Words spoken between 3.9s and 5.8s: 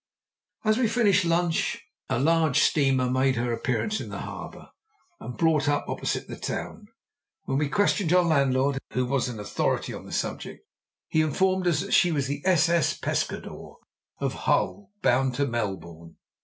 in the harbour, and brought